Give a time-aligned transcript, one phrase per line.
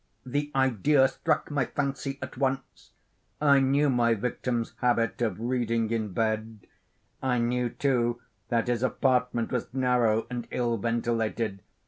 [0.25, 2.89] The idea struck my fancy at once.
[3.39, 6.65] I knew my victim's habit of reading in bed.
[7.21, 8.19] I knew, too,
[8.49, 11.61] that his apartment was narrow and ill ventilated.